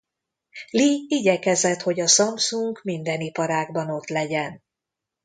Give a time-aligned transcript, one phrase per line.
[0.69, 4.63] Lee igyekezett hogy a Samsung minden iparágban ott legyen.